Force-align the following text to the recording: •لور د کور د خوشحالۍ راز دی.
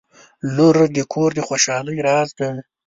•لور 0.55 0.77
د 0.95 0.99
کور 1.13 1.29
د 1.35 1.39
خوشحالۍ 1.47 1.97
راز 2.07 2.29
دی. 2.39 2.49